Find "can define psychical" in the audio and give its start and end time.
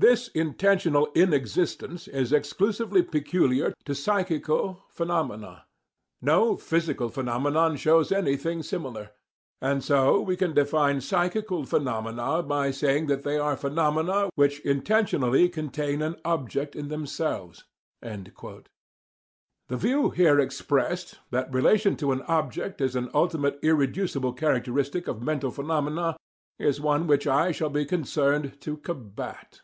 10.38-11.66